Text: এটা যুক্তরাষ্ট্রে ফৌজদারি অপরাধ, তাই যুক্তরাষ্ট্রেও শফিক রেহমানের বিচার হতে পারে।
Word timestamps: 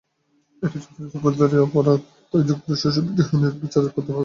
এটা 0.63 0.67
যুক্তরাষ্ট্রে 0.75 1.21
ফৌজদারি 1.23 1.57
অপরাধ, 1.67 1.99
তাই 2.33 2.43
যুক্তরাষ্ট্রেও 2.49 2.93
শফিক 2.95 3.15
রেহমানের 3.19 3.53
বিচার 3.61 3.81
হতে 3.85 4.01
পারে। 4.07 4.19